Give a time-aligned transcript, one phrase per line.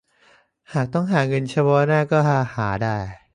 [0.73, 2.97] หากต้องหาเงินเฉพาะหน้าก็จะหาได้